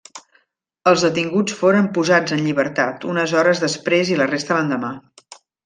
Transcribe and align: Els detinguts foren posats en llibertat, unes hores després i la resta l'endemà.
Els 0.91 1.03
detinguts 1.07 1.57
foren 1.59 1.91
posats 1.99 2.35
en 2.39 2.43
llibertat, 2.47 3.07
unes 3.13 3.37
hores 3.43 3.63
després 3.67 4.13
i 4.15 4.19
la 4.25 4.31
resta 4.35 4.59
l'endemà. 4.61 4.95